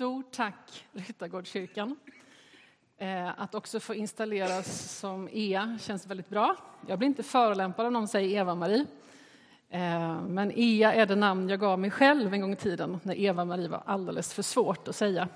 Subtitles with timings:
[0.00, 1.96] Stort tack Ryttargårdskyrkan.
[2.98, 6.56] Eh, att också få installeras som Ea känns väldigt bra.
[6.86, 8.86] Jag blir inte förolämpad om någon säger Eva-Marie.
[9.70, 13.20] Eh, men Ea är det namn jag gav mig själv en gång i tiden när
[13.20, 15.28] Eva-Marie var alldeles för svårt att säga.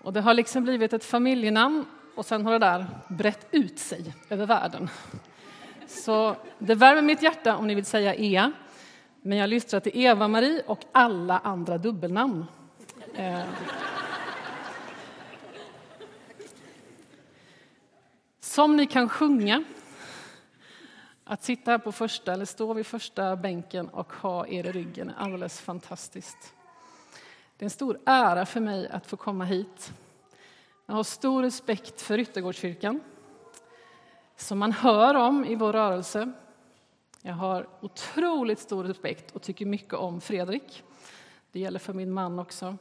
[0.00, 1.84] Och det har liksom blivit ett familjenamn
[2.16, 4.88] och sen har det där brett ut sig över världen.
[5.86, 8.52] Så det värmer mitt hjärta om ni vill säga Ea.
[9.22, 12.46] Men jag lystrar till Eva-Marie och alla andra dubbelnamn.
[13.16, 13.44] Eh.
[18.40, 19.64] Som ni kan sjunga,
[21.24, 25.10] att sitta här på första eller stå vid första bänken och ha er i ryggen
[25.10, 26.54] är alldeles fantastiskt.
[27.56, 29.92] Det är en stor ära för mig att få komma hit.
[30.86, 33.00] Jag har stor respekt för Ryttargårdskyrkan,
[34.36, 36.32] som man hör om i vår rörelse.
[37.22, 40.82] Jag har otroligt stor respekt och tycker mycket om Fredrik.
[41.52, 42.76] Det gäller för min man också.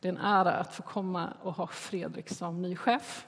[0.00, 3.26] Det är en ära att få komma och ha Fredrik som ny chef.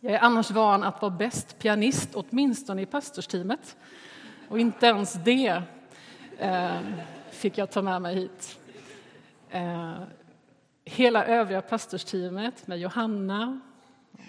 [0.00, 3.76] Jag är annars van att vara bäst pianist, åtminstone i pastorsteamet.
[4.48, 5.62] Och inte ens det
[6.38, 6.80] eh,
[7.30, 8.58] fick jag ta med mig hit.
[9.48, 9.94] Eh,
[10.84, 13.60] hela övriga pastorsteamet med Johanna,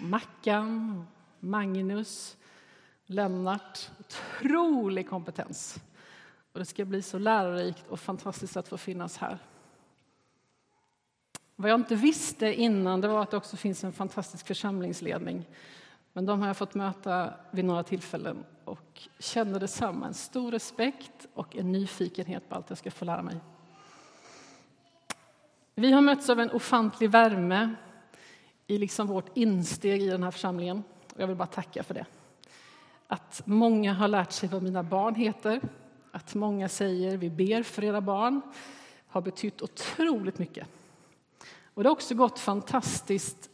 [0.00, 1.06] Mackan,
[1.40, 2.36] Magnus,
[3.06, 3.90] Lennart.
[4.00, 5.80] Otrolig kompetens.
[6.52, 9.38] Och det ska bli så lärorikt och fantastiskt att få finnas här.
[11.64, 15.44] Vad jag inte visste innan det var att det också finns en fantastisk församlingsledning.
[16.12, 20.06] Men de har jag fått möta vid några tillfällen och känner detsamma.
[20.06, 23.36] En stor respekt och en nyfikenhet på allt jag ska få lära mig.
[25.74, 27.74] Vi har mötts av en ofantlig värme
[28.66, 30.82] i liksom vårt insteg i den här församlingen.
[31.14, 32.06] Och jag vill bara tacka för det.
[33.06, 35.60] Att många har lärt sig vad mina barn heter.
[36.10, 38.40] Att många säger vi ber för era barn
[39.08, 40.68] har betytt otroligt mycket.
[41.74, 43.50] Och det har också gått fantastiskt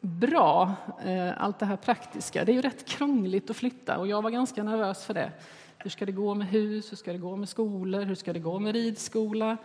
[0.00, 2.44] bra, eh, allt det här praktiska.
[2.44, 5.32] Det är ju rätt krångligt att flytta och jag var ganska nervös för det.
[5.78, 8.38] Hur ska det gå med hus, hur ska det gå med skolor, hur ska det
[8.38, 9.56] gå med ridskola?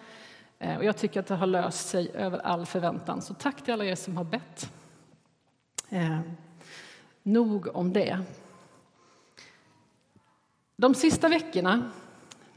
[0.60, 3.22] Eh, och jag tycker att det har löst sig över all förväntan.
[3.22, 4.72] Så tack till alla er som har bett.
[5.90, 6.20] Eh,
[7.24, 8.20] nog om det.
[10.76, 11.92] De sista veckorna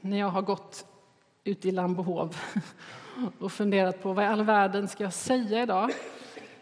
[0.01, 0.87] när jag har gått
[1.45, 2.37] ute i Lambohov
[3.39, 5.91] och funderat på vad i all världen ska jag säga idag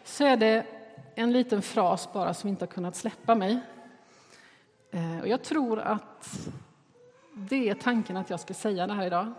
[0.03, 0.65] så är det
[1.15, 3.59] en liten fras bara som inte har kunnat släppa mig.
[4.91, 6.49] Eh, och jag tror att
[7.33, 9.33] det är tanken att jag ska säga det här idag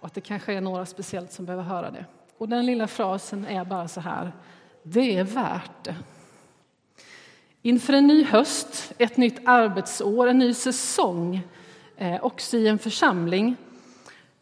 [0.00, 2.04] och att det kanske är några speciellt som behöver höra det.
[2.38, 4.32] Och den lilla frasen är bara så här,
[4.82, 5.96] det är värt det.
[7.62, 11.40] Inför en ny höst, ett nytt arbetsår, en ny säsong
[11.96, 13.56] eh, också i en församling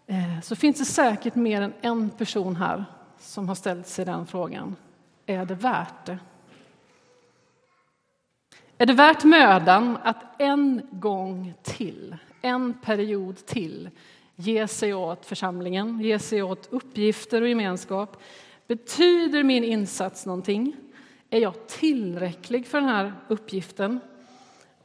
[0.06, 2.84] Eh, så finns det säkert mer än en person här
[3.18, 4.76] som har ställt sig den frågan.
[5.26, 6.18] Är det värt det?
[8.78, 13.90] Är det värt mödan att en gång till, en period till
[14.36, 18.16] ge sig åt församlingen, ge sig åt uppgifter och gemenskap?
[18.66, 20.76] Betyder min insats någonting?
[21.30, 24.00] Är jag tillräcklig för den här uppgiften?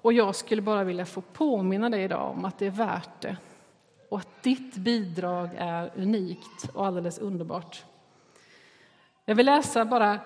[0.01, 3.37] Och jag skulle bara vilja få påminna dig idag om att det är värt det
[4.09, 7.85] och att ditt bidrag är unikt och alldeles underbart.
[9.25, 10.19] Jag vill läsa bara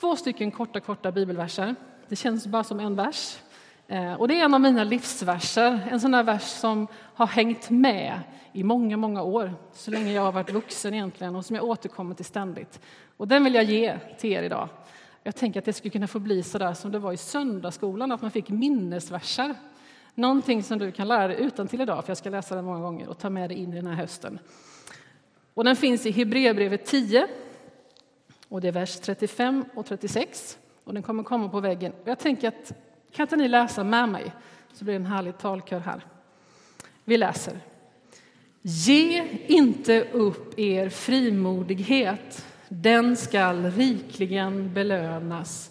[0.00, 1.74] två stycken korta, korta bibelverser.
[2.08, 3.38] Det känns bara som en vers.
[3.86, 7.70] Eh, och det är en av mina livsverser, en sån där vers som har hängt
[7.70, 8.20] med
[8.52, 12.14] i många, många år, så länge jag har varit vuxen egentligen och som jag återkommer
[12.14, 12.80] till ständigt.
[13.16, 14.68] Och den vill jag ge till er idag.
[15.22, 18.12] Jag tänker att det skulle kunna få bli så där som det var i söndagsskolan,
[18.12, 19.54] att man fick minnesverser
[20.14, 22.80] Någonting som du kan lära dig utan till idag, för jag ska läsa den många
[22.80, 24.38] gånger och ta med dig in i den här hösten.
[25.54, 27.26] Och den finns i Hebreerbrevet 10,
[28.48, 30.58] och det är vers 35 och 36.
[30.84, 31.92] Och den kommer komma på väggen.
[32.04, 32.72] Jag tänker att
[33.12, 34.32] kan inte ni läsa med mig,
[34.72, 36.06] så blir det en härlig talkör här.
[37.04, 37.60] Vi läser.
[38.62, 45.70] Ge inte upp er frimodighet, den skall rikligen belönas.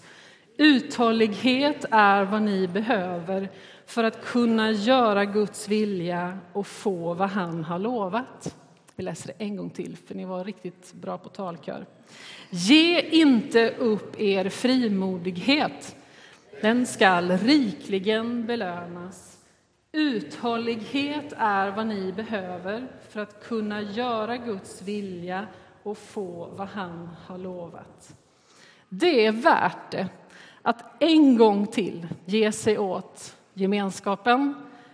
[0.57, 3.49] Uthållighet är vad ni behöver
[3.91, 8.55] för att kunna göra Guds vilja och få vad han har lovat.
[8.95, 11.85] Vi läser det en gång till, för ni var riktigt bra på talkör.
[12.49, 15.95] Ge inte upp er frimodighet.
[16.61, 19.37] Den skall rikligen belönas.
[19.91, 25.47] Uthållighet är vad ni behöver för att kunna göra Guds vilja
[25.83, 28.15] och få vad han har lovat.
[28.89, 30.07] Det är värt det
[30.61, 34.53] att en gång till ge sig åt gemenskapen,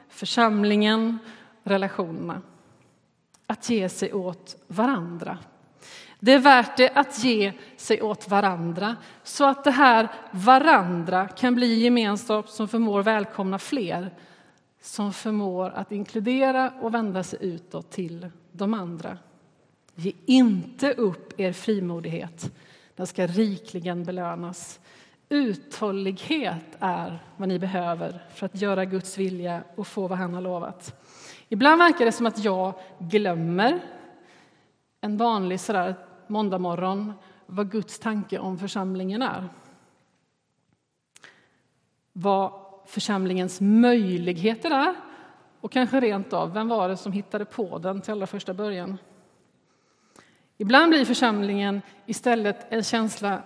[0.09, 1.19] församlingen,
[1.63, 2.41] relationerna.
[3.47, 5.37] Att ge sig åt varandra.
[6.19, 11.55] Det är värt det att ge sig åt varandra så att det här varandra kan
[11.55, 14.11] bli en gemenskap som förmår välkomna fler
[14.81, 19.17] som förmår att inkludera och vända sig utåt till de andra.
[19.95, 22.51] Ge inte upp er frimodighet.
[22.95, 24.79] Den ska rikligen belönas.
[25.29, 30.41] Uthållighet är vad ni behöver för att göra Guds vilja och få vad han har
[30.41, 31.01] lovat.
[31.49, 33.79] Ibland verkar det som att jag glömmer
[35.01, 35.95] en vanlig sådär
[36.27, 37.13] måndag morgon
[37.45, 39.49] vad Guds tanke om församlingen är.
[42.13, 42.51] Vad
[42.85, 44.95] församlingens möjligheter är
[45.61, 48.97] och kanske rent av, vem var det som hittade på den till allra första början?
[50.57, 53.41] Ibland blir församlingen istället en, känsla,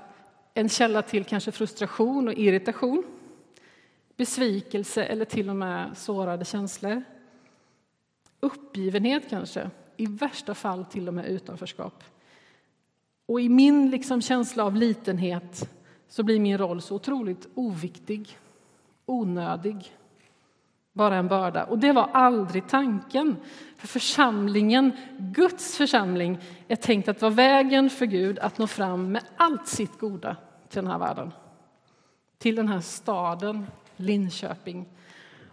[0.54, 3.04] en källa till kanske frustration och irritation,
[4.18, 7.04] besvikelse eller till och med sårade känslor.
[8.40, 12.04] Uppgivenhet kanske, i värsta fall till och med utanförskap.
[13.26, 15.70] Och i min liksom känsla av litenhet
[16.08, 18.38] så blir min roll så otroligt oviktig,
[19.06, 19.96] onödig,
[20.94, 21.64] bara en börda.
[21.64, 23.38] Och det var aldrig tanken.
[23.78, 29.24] För församlingen, Guds församling, är tänkt att vara vägen för Gud att nå fram med
[29.38, 30.36] allt sitt goda
[30.70, 31.32] till den här världen.
[32.38, 34.90] Till den här staden, Linköping.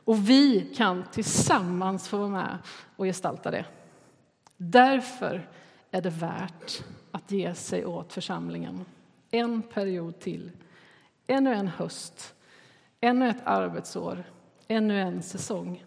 [0.05, 2.58] Och vi kan tillsammans få vara med
[2.96, 3.64] och gestalta det.
[4.56, 5.49] Därför
[5.91, 8.84] är det värt att ge sig åt församlingen.
[9.31, 10.50] En period till,
[11.26, 12.34] ännu en höst,
[13.00, 14.25] ännu ett arbetsår,
[14.69, 15.85] ännu en säsong.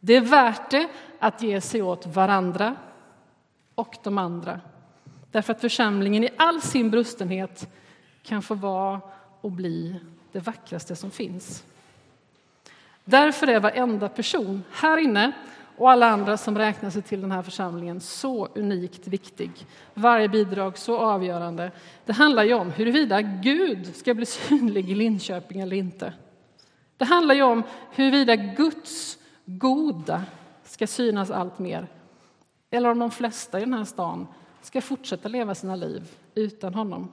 [0.00, 0.88] Det är värt det
[1.18, 2.76] att ge sig åt varandra
[3.74, 4.60] och de andra.
[5.30, 7.68] Därför att församlingen i all sin brustenhet
[8.22, 9.00] kan få vara
[9.40, 10.00] och bli
[10.32, 11.64] det vackraste som finns.
[13.04, 15.32] Därför är varenda person här inne
[15.76, 19.50] och alla andra som räknar sig till den här församlingen så unikt viktig.
[19.94, 21.70] Varje bidrag så avgörande.
[22.04, 26.12] Det handlar ju om huruvida Gud ska bli synlig i Linköping eller inte.
[26.98, 30.24] Det handlar ju om huruvida Guds goda
[30.64, 31.86] ska synas allt mer
[32.70, 34.26] eller om de flesta i den här stan
[34.62, 37.12] ska fortsätta leva sina liv utan honom.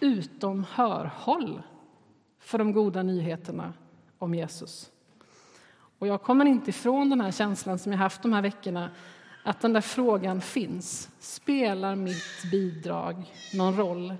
[0.00, 1.62] Utom hörhåll
[2.40, 3.72] för de goda nyheterna
[4.18, 4.90] om Jesus.
[5.98, 8.90] Och jag kommer inte ifrån den här känslan som jag haft de här veckorna
[9.44, 11.10] att den där frågan finns.
[11.18, 14.14] Spelar mitt bidrag någon roll?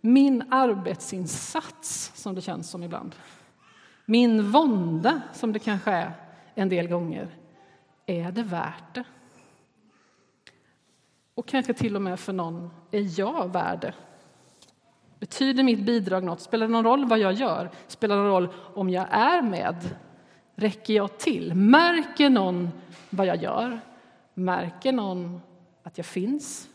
[0.00, 3.14] Min arbetsinsats, som det känns som ibland.
[4.04, 6.12] Min vånda, som det kanske är
[6.54, 7.28] en del gånger.
[8.06, 9.04] Är det värt det?
[11.34, 13.94] Och kanske till och med för någon, är jag värd det?
[15.18, 16.40] Betyder mitt bidrag något?
[16.40, 17.70] Spelar det någon roll vad jag gör?
[17.86, 19.96] Spelar det någon roll om jag är med
[20.54, 21.54] Räcker jag till?
[21.54, 22.70] Märker någon
[23.10, 23.80] vad jag gör?
[24.34, 25.40] Märker någon
[25.82, 26.68] att jag finns?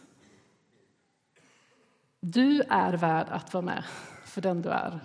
[2.20, 3.84] Du är värd att vara med
[4.25, 5.00] för den du är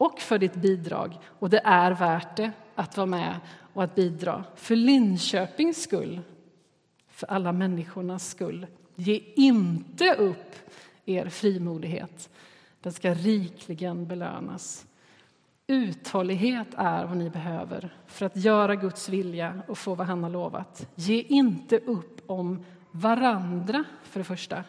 [0.00, 1.18] och för ditt bidrag.
[1.24, 3.40] Och det är värt det att vara med
[3.72, 4.44] och att bidra.
[4.54, 6.20] För Linköpings skull,
[7.08, 8.66] för alla människornas skull.
[8.96, 10.54] Ge inte upp
[11.04, 12.30] er frimodighet.
[12.80, 14.86] Den ska rikligen belönas.
[15.66, 20.30] Uthållighet är vad ni behöver för att göra Guds vilja och få vad han har
[20.30, 20.88] lovat.
[20.94, 24.64] Ge inte upp om varandra, för det första.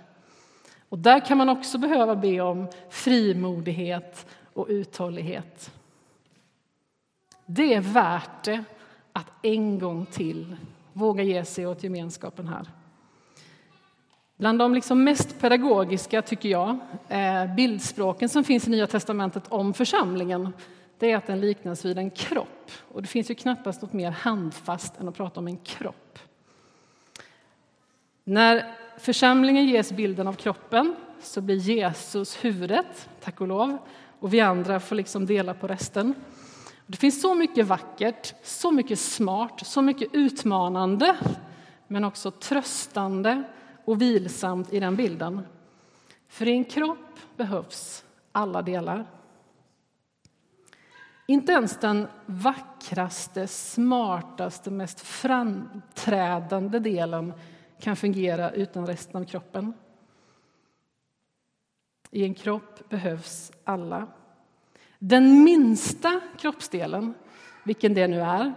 [0.89, 5.72] Och där kan man också behöva be om frimodighet och uthållighet.
[7.46, 8.64] Det är värt det
[9.14, 10.56] att en gång till
[10.94, 12.68] våga ge sig åt gemenskapen här.
[14.38, 16.78] Bland de liksom mest pedagogiska, tycker jag,
[17.10, 20.54] eh, bildspråken som finns i Nya testamentet om församlingen
[21.02, 22.72] det är att den liknas vid en kropp.
[22.92, 26.20] Och det finns ju knappast något mer handfast än att prata om en kropp.
[28.24, 33.78] När församlingen ges bilden av kroppen så blir Jesus huvudet, tack och lov,
[34.21, 36.13] och vi andra får liksom dela på resten.
[36.87, 41.18] Det finns så mycket vackert, så mycket smart, så mycket utmanande
[41.87, 43.44] men också tröstande
[43.85, 45.42] och vilsamt i den bilden.
[46.28, 49.06] För i en kropp behövs alla delar.
[51.28, 57.33] Inte ens den vackraste, smartaste, mest framträdande delen
[57.80, 59.73] kan fungera utan resten av kroppen.
[62.11, 64.07] I en kropp behövs alla.
[64.99, 67.13] Den minsta kroppsdelen,
[67.63, 68.53] vilken det nu är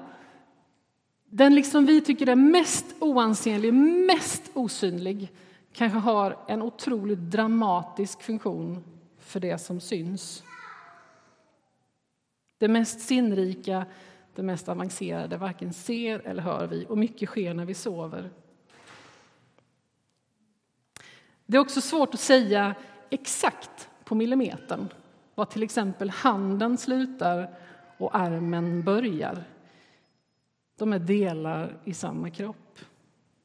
[1.37, 5.33] den liksom vi tycker är mest oansenlig, mest osynlig
[5.73, 8.85] kanske har en otroligt dramatisk funktion
[9.19, 10.45] för det som syns.
[12.59, 13.87] Det mest sinnrika,
[14.35, 18.31] det mest avancerade varken ser eller hör vi och mycket sker när vi sover.
[21.47, 22.75] Det är också svårt att säga
[23.11, 24.89] exakt på millimetern
[25.35, 27.51] var till exempel handen slutar
[27.99, 29.45] och armen börjar.
[30.79, 32.79] De är delar i samma kropp.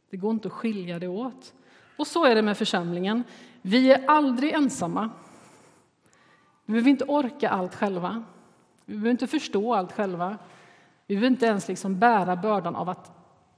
[0.09, 1.53] Det går inte att skilja det åt.
[1.97, 3.23] Och så är det med församlingen.
[3.61, 5.09] Vi är aldrig ensamma.
[6.65, 8.23] Vi behöver inte orka allt själva.
[8.85, 10.37] Vi behöver inte förstå allt själva.
[11.07, 13.11] Vi behöver inte ens liksom bära bördan av att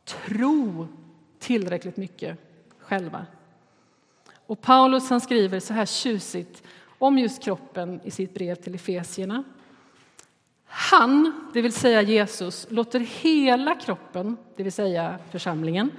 [0.05, 0.88] tro
[1.39, 2.38] tillräckligt mycket
[2.79, 3.25] själva.
[4.51, 6.63] Och Paulus han skriver så här tjusigt
[7.00, 9.43] om just kroppen i sitt brev till Efesierna.
[10.65, 15.91] Han, det vill säga Jesus, låter hela kroppen, det vill säga församlingen,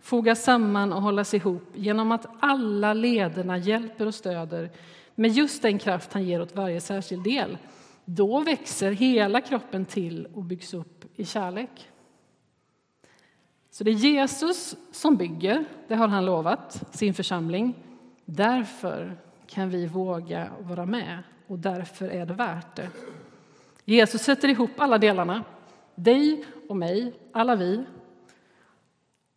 [0.00, 4.70] fogas samman och hållas ihop genom att alla lederna hjälper och stöder
[5.14, 7.58] med just den kraft han ger åt varje särskild del.
[8.04, 11.88] Då växer hela kroppen till och byggs upp i kärlek.
[13.70, 17.74] Så det är Jesus som bygger, det har han lovat sin församling.
[18.30, 19.16] Därför
[19.46, 22.88] kan vi våga vara med och därför är det värt det.
[23.84, 25.44] Jesus sätter ihop alla delarna,
[25.94, 27.84] dig och mig, alla vi.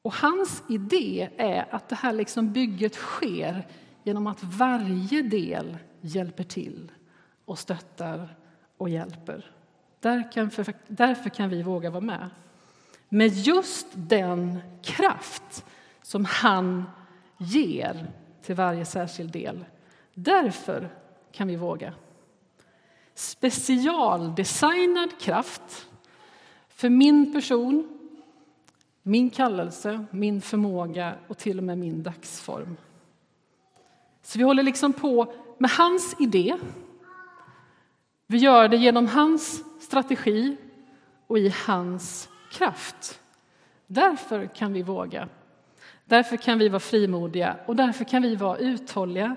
[0.01, 3.67] Och hans idé är att det här liksom bygget sker
[4.03, 6.91] genom att varje del hjälper till
[7.45, 8.35] och stöttar
[8.77, 9.51] och hjälper.
[10.87, 12.29] Därför kan vi våga vara med.
[13.09, 15.65] Med just den kraft
[16.01, 16.83] som han
[17.37, 18.11] ger
[18.43, 19.65] till varje särskild del.
[20.13, 20.89] Därför
[21.31, 21.93] kan vi våga.
[23.13, 25.87] Specialdesignad kraft
[26.69, 27.99] för min person,
[29.03, 32.77] min kallelse, min förmåga och till och med min dagsform.
[34.21, 36.57] Så vi håller liksom på med hans idé.
[38.27, 40.57] Vi gör det genom hans strategi
[41.27, 43.21] och i hans kraft.
[43.87, 45.29] Därför kan vi våga.
[46.11, 49.35] Därför kan vi vara frimodiga och därför kan vi vara uthålliga.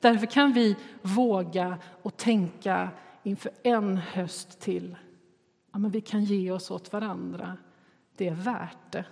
[0.00, 2.88] Därför kan vi våga och tänka
[3.22, 4.96] inför en höst till.
[5.72, 7.56] Ja, men vi kan ge oss åt varandra.
[8.16, 9.04] Det är värt det.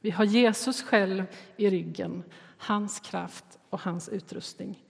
[0.00, 1.24] Vi har Jesus själv
[1.56, 2.22] i ryggen,
[2.58, 4.84] hans kraft och hans utrustning.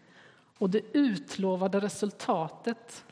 [0.58, 3.04] Och det utlovade resultatet,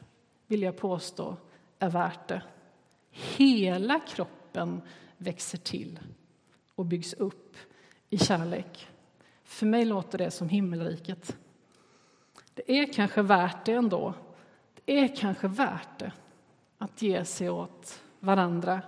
[0.46, 1.36] vill jag påstå,
[1.78, 2.42] är värt det.
[3.10, 4.80] Hela kroppen
[5.16, 5.98] växer till
[6.74, 7.56] och byggs upp
[8.10, 8.88] i kärlek.
[9.44, 11.36] För mig låter det som himmelriket.
[12.54, 14.14] Det är kanske värt det ändå.
[14.84, 16.12] Det är kanske värt det
[16.78, 18.82] att ge sig åt varandra,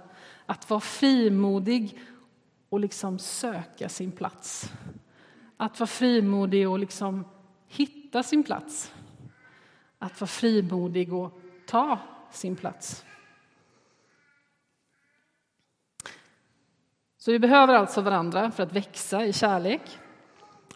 [0.47, 1.99] att vara frimodig
[2.69, 4.73] och liksom söka sin plats.
[5.57, 7.25] Att vara frimodig och liksom
[7.67, 8.93] hitta sin plats.
[9.99, 11.99] Att vara frimodig och ta
[12.33, 13.05] sin plats.
[17.25, 19.99] Så vi behöver alltså varandra för att växa i kärlek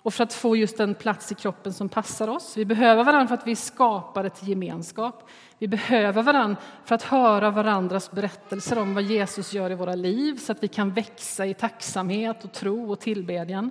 [0.02, 2.56] och för att få just den plats i kroppen som passar oss.
[2.56, 5.28] Vi behöver varandra för att vi skapar ett gemenskap.
[5.58, 10.36] Vi behöver varandra för att höra varandras berättelser om vad Jesus gör i våra liv
[10.36, 13.70] så att vi kan växa i tacksamhet och tro och tillbedjan.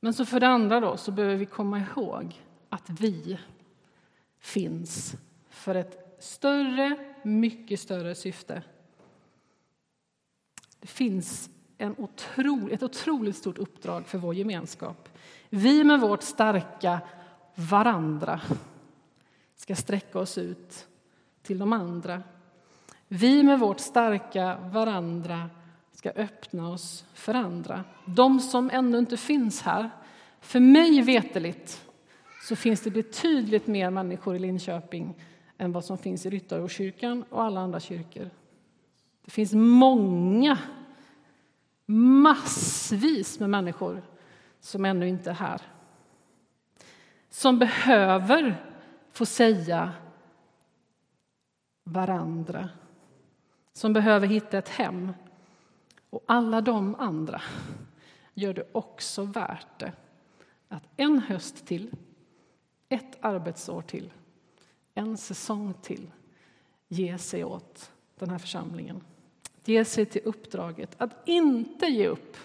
[0.00, 3.38] Men så för det andra då, så behöver vi komma ihåg att vi
[4.40, 5.14] finns
[5.50, 8.62] för ett större, mycket större syfte.
[10.80, 15.08] Det finns en otro, ett otroligt stort uppdrag för vår gemenskap.
[15.50, 17.00] Vi med vårt starka
[17.54, 18.40] varandra
[19.56, 20.86] ska sträcka oss ut
[21.42, 22.22] till de andra.
[23.08, 25.50] Vi med vårt starka varandra
[25.92, 27.84] ska öppna oss för andra.
[28.06, 29.90] De som ännu inte finns här.
[30.40, 31.84] För mig veteligt
[32.48, 35.14] så finns det betydligt mer människor i Linköping
[35.58, 38.30] än vad som finns i Ryttargårdskyrkan och alla andra kyrkor.
[39.28, 40.58] Det finns många
[41.86, 44.02] massvis med människor
[44.60, 45.62] som ännu inte är här.
[47.28, 48.64] Som behöver
[49.12, 49.92] få säga
[51.84, 52.68] varandra.
[53.72, 55.12] Som behöver hitta ett hem.
[56.10, 57.42] Och alla de andra
[58.34, 59.92] gör det också värt det
[60.68, 61.90] att en höst till,
[62.88, 64.12] ett arbetsår till,
[64.94, 66.10] en säsong till
[66.88, 69.00] ge sig åt den här församlingen
[69.68, 72.36] ge sig till uppdraget att inte ge upp.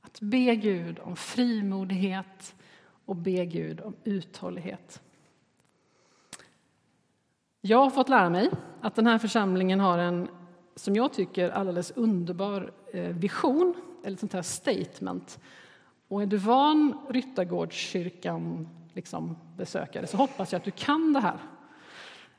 [0.00, 2.54] Att be Gud om frimodighet
[3.04, 5.02] och be Gud om uthållighet.
[7.60, 10.28] Jag har fått lära mig att den här församlingen har en,
[10.76, 15.38] som jag tycker, alldeles underbar eh, vision, eller sånt här statement.
[16.08, 21.38] Och är du van Ryttargårdskyrkan liksom besökare så hoppas jag att du kan det här.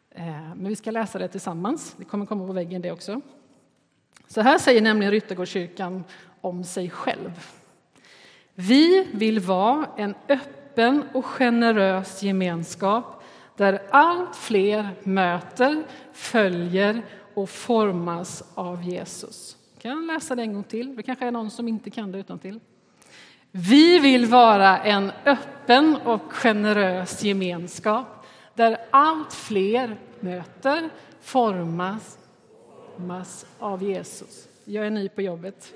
[0.09, 1.95] Eh, men vi ska läsa det tillsammans.
[1.97, 3.21] Det kommer komma på väggen det också.
[4.27, 6.03] Så här säger nämligen Ryttargårdskyrkan
[6.41, 7.31] om sig själv.
[8.55, 13.23] Vi vill vara en öppen och generös gemenskap
[13.55, 17.01] där allt fler möter, följer
[17.33, 19.57] och formas av Jesus.
[19.81, 20.95] Kan läsa det en gång till?
[20.95, 22.59] Det kanske är någon som inte kan det utan till.
[23.51, 30.89] Vi vill vara en öppen och generös gemenskap där allt fler möter,
[31.21, 32.17] formas,
[32.97, 34.47] formas av Jesus.
[34.65, 35.73] Jag är ny på jobbet.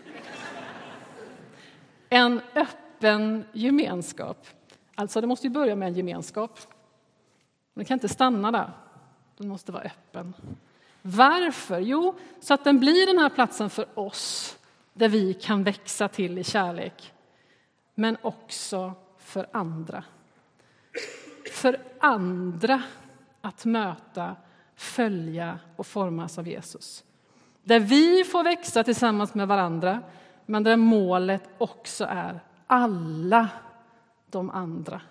[2.09, 4.47] En öppen gemenskap.
[4.95, 6.59] Alltså, det måste ju börja med en gemenskap.
[7.73, 8.71] Den kan inte stanna där.
[9.37, 10.33] Den måste vara öppen.
[11.01, 11.79] Varför?
[11.79, 14.57] Jo, så att den blir den här platsen för oss
[14.93, 17.13] där vi kan växa till i kärlek,
[17.95, 20.03] men också för andra.
[21.51, 22.83] För andra
[23.41, 24.35] att möta,
[24.75, 27.03] följa och formas av Jesus.
[27.63, 30.01] Där vi får växa tillsammans med varandra,
[30.45, 33.49] men där målet också är alla
[34.29, 35.01] de andra.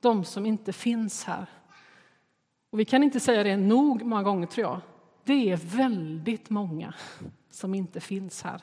[0.00, 1.46] De som inte finns här.
[2.70, 4.80] Och vi kan inte säga det nog många gånger, tror jag.
[5.24, 6.94] Det är väldigt många
[7.50, 8.62] som inte finns här.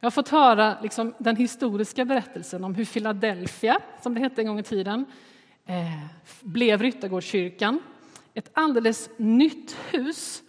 [0.00, 4.46] Jag har fått höra liksom, den historiska berättelsen om hur Philadelphia, som det hette en
[4.46, 5.04] gång i tiden,
[5.66, 6.06] eh,
[6.40, 7.80] blev Ryttargårdskyrkan.
[8.34, 10.42] Ett alldeles nytt hus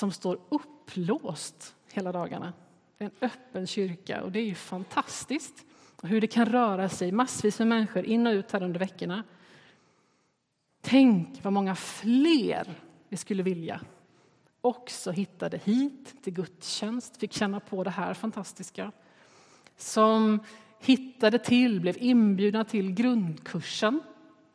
[0.00, 2.52] som står upplåst hela dagarna.
[2.98, 5.64] En öppen kyrka och det är ju fantastiskt
[6.02, 9.24] hur det kan röra sig massvis med människor in och ut här under veckorna.
[10.80, 12.74] Tänk vad många fler
[13.08, 13.80] vi skulle vilja
[14.60, 18.92] också hittade hit till gudstjänst, fick känna på det här fantastiska.
[19.76, 20.40] Som
[20.78, 24.00] hittade till, blev inbjudna till grundkursen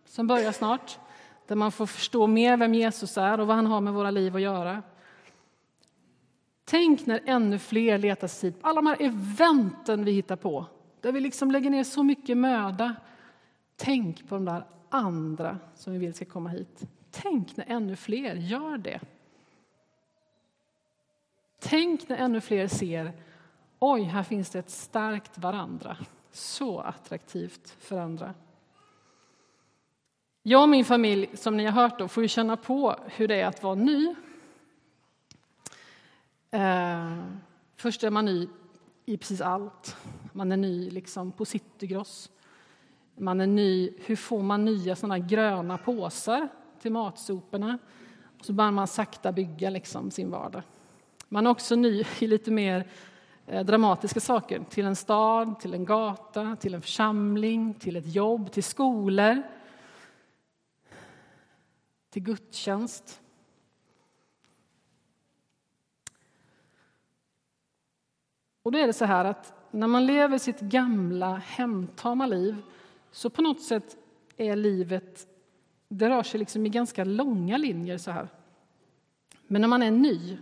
[0.06, 1.00] som börjar snart.
[1.48, 4.36] Där man får förstå mer vem Jesus är och vad han har med våra liv
[4.36, 4.84] att göra.
[6.66, 8.60] Tänk när ännu fler letar sig hit.
[8.62, 10.66] Alla de här eventen vi hittar på,
[11.02, 12.96] där vi liksom lägger ner så mycket möda.
[13.76, 16.82] Tänk på de där andra som vi vill ska komma hit.
[17.12, 19.00] Tänk när ännu fler gör det.
[21.60, 23.14] Tänk när ännu fler ser
[23.80, 25.98] oj, här finns det ett starkt varandra.
[26.32, 28.34] Så attraktivt för andra.
[30.44, 33.42] Jag och min familj, som ni har hört, då, får ju känna på hur det
[33.42, 34.16] är att vara ny.
[36.56, 37.18] Eh,
[37.76, 38.48] först är man ny
[39.06, 39.96] i precis allt.
[40.32, 42.32] Man är ny liksom på Citygross.
[43.18, 43.94] Man är ny.
[44.06, 46.48] Hur får man nya såna gröna påsar
[46.82, 47.78] till matsoporna?
[48.40, 50.62] Och så börjar man sakta bygga liksom sin vardag.
[51.30, 52.88] Man är också ny i lite mer
[53.48, 54.66] eh, dramatiska saker.
[54.70, 59.42] Till en stad, till en gata, till en församling, till ett jobb, till skolor.
[62.10, 63.22] Till gudstjänst.
[68.66, 72.56] Och då är det så här att när man lever sitt gamla hemtama liv
[73.12, 73.98] så på något sätt
[74.38, 75.28] är livet,
[75.88, 78.28] det rör sig liksom i ganska långa linjer så här.
[79.48, 80.38] Men när man är ny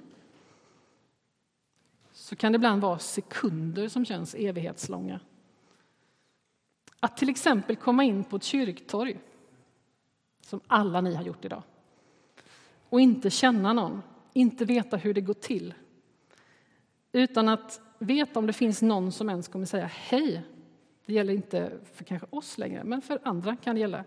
[2.12, 5.20] så kan det ibland vara sekunder som känns evighetslånga.
[7.00, 9.20] Att till exempel komma in på ett kyrktorg,
[10.42, 11.64] som alla ni har gjort idag
[12.90, 14.02] och inte känna någon,
[14.34, 15.74] inte veta hur det går till
[17.14, 20.44] utan att veta om det finns någon som ens kommer säga hej.
[21.06, 24.04] Det gäller inte för kanske oss längre, men för andra kan det gälla.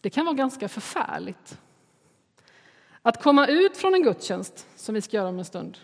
[0.00, 1.58] Det kan vara ganska förfärligt.
[3.02, 5.78] Att komma ut från en gudstjänst, som vi ska göra om en stund,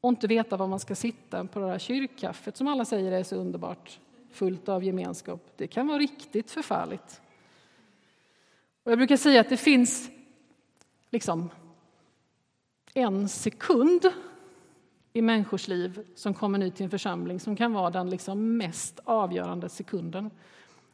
[0.00, 3.22] och inte veta var man ska sitta på det där kyrkkaffet som alla säger är
[3.22, 4.00] så underbart,
[4.30, 5.52] fullt av gemenskap.
[5.56, 7.20] Det kan vara riktigt förfärligt.
[8.82, 10.10] Och jag brukar säga att det finns
[11.10, 11.50] liksom
[12.94, 14.12] en sekund
[15.16, 19.00] i människors liv som kommer ny till en församling som kan vara den liksom mest
[19.04, 20.30] avgörande sekunden.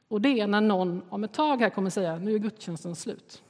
[0.09, 3.43] Och det är när någon om ett tag här kommer säga nu är gudstjänsten slut.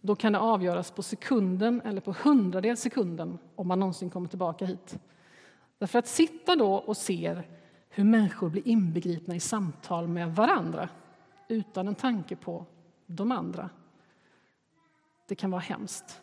[0.00, 4.64] Då kan det avgöras på sekunden eller på hundradels sekunden om man någonsin kommer tillbaka
[4.64, 4.98] hit.
[5.78, 7.42] Därför att sitta då och se
[7.88, 10.88] hur människor blir inbegripna i samtal med varandra
[11.48, 12.66] utan en tanke på
[13.06, 13.70] de andra,
[15.26, 16.20] det kan vara hemskt.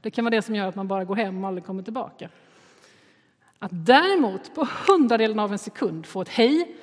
[0.00, 2.28] Det kan vara det som gör att man bara går hem och aldrig kommer tillbaka.
[3.58, 6.76] Att däremot på hundradelen av en sekund få ett hej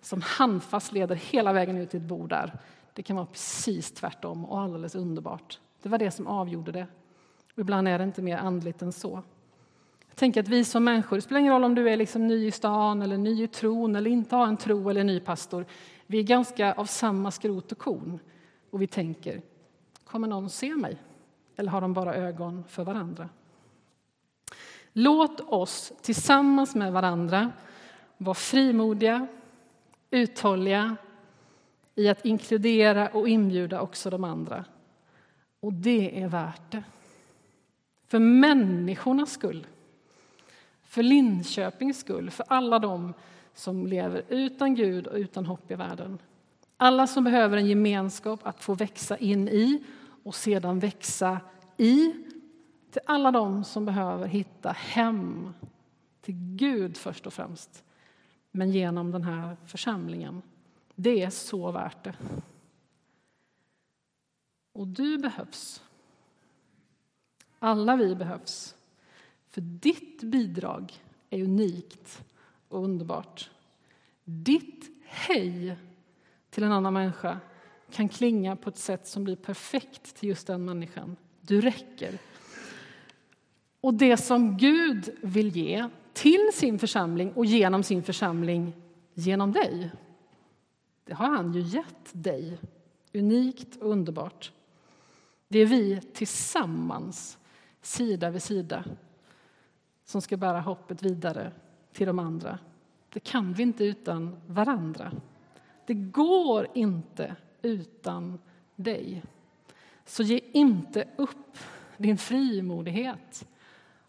[0.00, 2.58] som handfast leder hela vägen ut till ett bord där,
[2.94, 5.58] det kan vara precis tvärtom och alldeles underbart.
[5.82, 6.86] Det var det som avgjorde det.
[7.52, 9.22] Och ibland är det inte mer andligt än så.
[10.08, 12.46] Jag tänker att vi som människor, det spelar ingen roll om du är liksom ny
[12.46, 15.66] i stan eller ny i tron eller inte har en tro eller ny pastor.
[16.06, 18.18] Vi är ganska av samma skrot och korn
[18.70, 19.42] och vi tänker,
[20.04, 20.98] kommer någon se mig?
[21.56, 23.28] Eller har de bara ögon för varandra?
[24.92, 27.52] Låt oss tillsammans med varandra
[28.16, 29.26] vara frimodiga,
[30.10, 30.96] uthålliga
[31.94, 34.64] i att inkludera och inbjuda också de andra.
[35.60, 36.82] Och det är värt det.
[38.06, 39.66] För människornas skull.
[40.82, 43.14] För Linköpings skull, för alla de
[43.54, 46.18] som lever utan Gud och utan hopp i världen.
[46.76, 49.84] Alla som behöver en gemenskap att få växa in i
[50.30, 51.40] och sedan växa
[51.76, 52.12] i.
[52.90, 55.54] Till alla de som behöver hitta hem
[56.20, 57.84] till Gud först och främst,
[58.50, 60.42] men genom den här församlingen.
[60.94, 62.14] Det är så värt det.
[64.72, 65.82] Och du behövs.
[67.58, 68.74] Alla vi behövs.
[69.48, 72.24] För ditt bidrag är unikt
[72.68, 73.50] och underbart.
[74.24, 75.76] Ditt hej
[76.50, 77.40] till en annan människa
[77.92, 81.16] kan klinga på ett sätt som blir perfekt till just den människan.
[81.40, 82.18] Du räcker.
[83.80, 88.72] Och det som Gud vill ge till sin församling och genom sin församling
[89.14, 89.90] genom dig,
[91.04, 92.58] det har han ju gett dig.
[93.14, 94.52] Unikt och underbart.
[95.48, 97.38] Det är vi tillsammans,
[97.82, 98.84] sida vid sida,
[100.04, 101.52] som ska bära hoppet vidare
[101.92, 102.58] till de andra.
[103.12, 105.12] Det kan vi inte utan varandra.
[105.86, 108.38] Det går inte utan
[108.76, 109.22] dig.
[110.04, 111.58] Så ge inte upp
[111.96, 113.48] din frimodighet.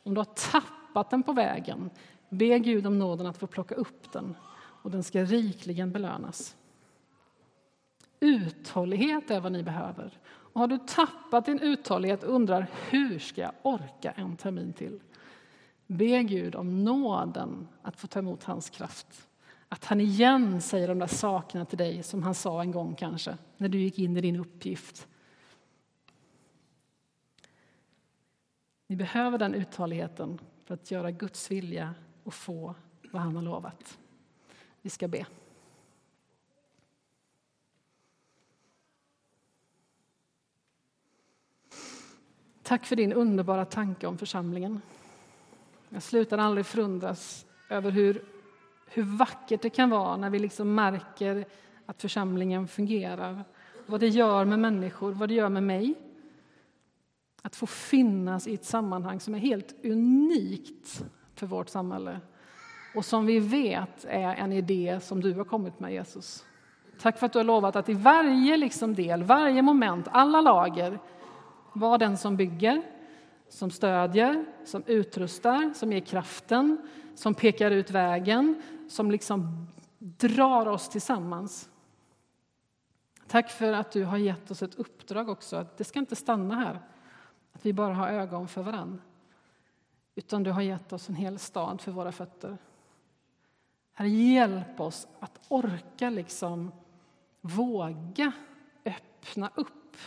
[0.04, 1.90] Om du har tappat den på vägen,
[2.30, 4.36] be Gud om nåden att få plocka upp den
[4.82, 6.56] och den ska rikligen belönas.
[8.20, 10.20] Uthållighet är vad ni behöver.
[10.24, 15.00] Och har du tappat din uthållighet och undrar hur ska jag orka en termin till?
[15.88, 19.28] Be Gud om nåden att få ta emot hans kraft.
[19.74, 23.38] Att han igen säger de där sakerna till dig som han sa en gång kanske,
[23.58, 25.08] när du gick in i din uppgift.
[28.88, 32.76] Ni behöver den uthålligheten för att göra Guds vilja och få
[33.12, 34.00] vad han har lovat.
[34.82, 35.26] Vi ska be.
[42.64, 44.82] Tack för din underbara tanke om församlingen.
[45.90, 48.26] Jag slutar aldrig förundras över hur,
[48.94, 51.46] hur vackert det kan vara när vi liksom märker
[51.86, 53.44] att församlingen fungerar.
[53.86, 55.96] Vad det gör med människor, vad det gör med mig.
[57.42, 62.20] Att få finnas i ett sammanhang som är helt unikt för vårt samhälle
[62.96, 66.46] och som vi vet är en idé som du har kommit med, Jesus.
[67.02, 71.00] Tack för att du har lovat att i varje liksom del, varje moment, alla lager
[71.74, 72.82] var den som bygger,
[73.50, 76.78] som stödjer, som utrustar, som ger kraften,
[77.16, 79.68] som pekar ut vägen, som liksom
[80.00, 81.70] drar oss tillsammans.
[83.28, 86.56] Tack för att du har gett oss ett uppdrag också, att det ska inte stanna
[86.56, 86.82] här,
[87.52, 89.02] att vi bara har ögon för varann.
[90.16, 92.58] Utan du har gett oss en hel stad för våra fötter.
[93.94, 96.72] Herre, hjälp oss att orka liksom
[97.42, 98.32] våga
[98.86, 99.98] öppna upp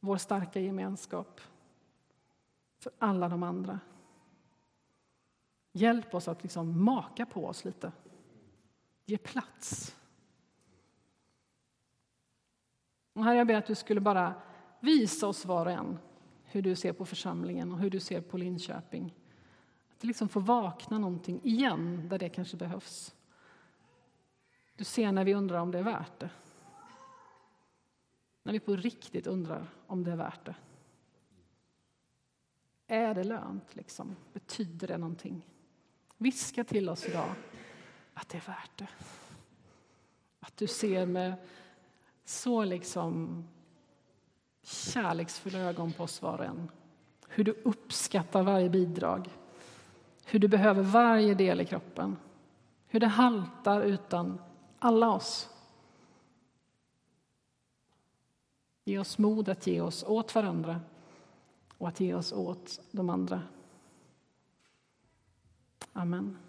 [0.00, 1.40] vår starka gemenskap
[2.78, 3.80] för alla de andra.
[5.72, 7.92] Hjälp oss att liksom maka på oss lite.
[9.04, 9.96] Ge plats.
[13.12, 14.34] Och här jag ber att du skulle bara
[14.80, 15.98] visa oss var och en
[16.50, 19.14] hur du ser på församlingen och hur du ser på Linköping.
[19.96, 23.14] Att liksom få vakna någonting igen där det kanske behövs.
[24.76, 26.30] Du ser när vi undrar om det är värt det.
[28.42, 30.56] När vi på riktigt undrar om det är värt det.
[32.86, 33.76] Är det lönt?
[33.76, 34.16] Liksom?
[34.32, 35.46] Betyder det någonting?
[36.18, 37.34] Viska till oss idag
[38.14, 38.88] att det är värt det.
[40.40, 41.34] Att du ser med
[42.24, 43.44] så liksom
[44.62, 46.70] kärleksfulla ögon på oss var och en.
[47.28, 49.28] Hur du uppskattar varje bidrag.
[50.24, 52.16] Hur du behöver varje del i kroppen.
[52.86, 54.40] Hur det haltar utan
[54.78, 55.50] alla oss.
[58.84, 60.80] Ge oss mod att ge oss åt varandra
[61.78, 63.42] och att ge oss åt de andra.
[65.98, 66.47] Amen.